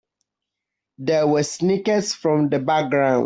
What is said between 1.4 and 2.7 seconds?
snickers from the